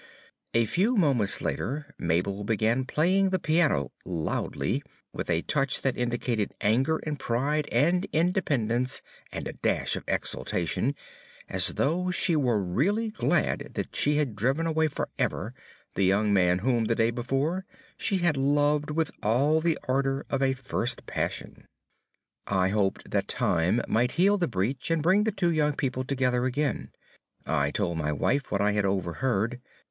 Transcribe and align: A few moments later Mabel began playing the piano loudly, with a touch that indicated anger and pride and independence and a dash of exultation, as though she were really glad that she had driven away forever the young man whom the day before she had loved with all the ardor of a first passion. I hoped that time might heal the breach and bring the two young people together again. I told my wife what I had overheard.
A 0.55 0.65
few 0.65 0.95
moments 0.97 1.41
later 1.41 1.93
Mabel 1.99 2.43
began 2.43 2.85
playing 2.85 3.29
the 3.29 3.37
piano 3.37 3.91
loudly, 4.03 4.81
with 5.13 5.29
a 5.29 5.43
touch 5.43 5.83
that 5.83 5.95
indicated 5.95 6.55
anger 6.59 6.97
and 7.05 7.19
pride 7.19 7.69
and 7.71 8.05
independence 8.05 9.03
and 9.31 9.47
a 9.47 9.53
dash 9.53 9.95
of 9.95 10.03
exultation, 10.07 10.95
as 11.47 11.67
though 11.75 12.09
she 12.09 12.35
were 12.35 12.63
really 12.63 13.11
glad 13.11 13.75
that 13.75 13.95
she 13.95 14.15
had 14.15 14.35
driven 14.35 14.65
away 14.65 14.87
forever 14.87 15.53
the 15.93 16.03
young 16.03 16.33
man 16.33 16.57
whom 16.65 16.85
the 16.85 16.95
day 16.95 17.11
before 17.11 17.67
she 17.95 18.17
had 18.17 18.35
loved 18.37 18.89
with 18.89 19.11
all 19.21 19.61
the 19.61 19.77
ardor 19.87 20.25
of 20.31 20.41
a 20.41 20.53
first 20.55 21.05
passion. 21.05 21.67
I 22.47 22.69
hoped 22.69 23.11
that 23.11 23.27
time 23.27 23.83
might 23.87 24.13
heal 24.13 24.39
the 24.39 24.47
breach 24.47 24.89
and 24.89 25.03
bring 25.03 25.25
the 25.25 25.31
two 25.31 25.51
young 25.51 25.75
people 25.75 26.03
together 26.03 26.45
again. 26.45 26.89
I 27.45 27.69
told 27.69 27.99
my 27.99 28.11
wife 28.11 28.49
what 28.49 28.61
I 28.61 28.71
had 28.71 28.83
overheard. 28.87 29.61